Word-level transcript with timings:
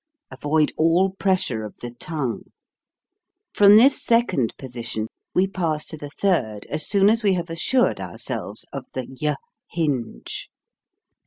Avoid 0.31 0.71
all 0.77 1.11
pressure 1.11 1.63
of 1.63 1.77
the 1.77 1.91
tongue! 1.91 2.45
From 3.53 3.77
this 3.77 4.03
second 4.03 4.51
position 4.57 5.05
we 5.35 5.45
pass 5.45 5.85
to 5.85 5.95
the 5.95 6.09
third 6.09 6.65
as 6.71 6.89
soon 6.89 7.07
as 7.07 7.21
we 7.21 7.35
have 7.35 7.51
assured 7.51 7.99
ourselves 7.99 8.65
of 8.73 8.85
the 8.93 9.05
y 9.21 9.35
hinge. 9.69 10.49